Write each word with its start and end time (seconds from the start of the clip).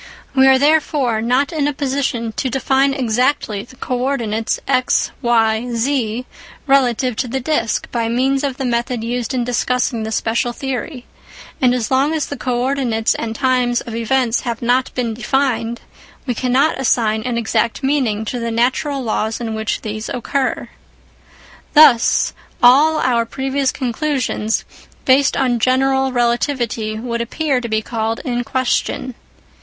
We 0.33 0.47
are 0.47 0.57
therefore 0.57 1.21
not 1.21 1.53
in 1.53 1.67
a 1.67 1.73
position 1.73 2.31
to 2.31 2.49
define 2.49 2.91
exactly 2.95 3.61
the 3.61 3.75
co 3.75 3.99
ordinates 3.99 4.59
x, 4.67 5.11
y, 5.21 5.69
z 5.75 6.25
relative 6.65 7.15
to 7.17 7.27
the 7.27 7.39
disc 7.39 7.87
by 7.91 8.07
means 8.09 8.43
of 8.43 8.57
the 8.57 8.65
method 8.65 9.03
used 9.03 9.31
in 9.31 9.43
discussing 9.43 10.01
the 10.01 10.11
special 10.11 10.53
theory, 10.53 11.05
and 11.61 11.71
as 11.75 11.91
long 11.91 12.15
as 12.15 12.25
the 12.25 12.35
co 12.35 12.63
ordinates 12.63 13.13
and 13.13 13.35
times 13.35 13.79
of 13.81 13.93
events 13.93 14.39
have 14.41 14.63
not 14.63 14.91
been 14.95 15.13
defined, 15.13 15.81
we 16.25 16.33
cannot 16.33 16.79
assign 16.79 17.21
an 17.21 17.37
exact 17.37 17.83
meaning 17.83 18.25
to 18.25 18.39
the 18.39 18.49
natural 18.49 19.03
laws 19.03 19.39
in 19.39 19.53
which 19.53 19.81
these 19.81 20.09
occur. 20.09 20.67
Thus 21.75 22.33
all 22.63 22.97
our 22.97 23.23
previous 23.23 23.71
conclusions 23.71 24.65
based 25.05 25.37
on 25.37 25.59
general 25.59 26.11
relativity 26.11 26.97
would 26.97 27.21
appear 27.21 27.61
to 27.61 27.69
be 27.69 27.83
called 27.83 28.19
in 28.25 28.43
question. 28.43 29.13